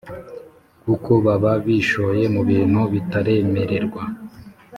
kuko 0.83 1.11
baba 1.25 1.51
bishoye 1.65 2.23
mu 2.35 2.41
bintu 2.49 2.79
bataremererwa 2.93 4.03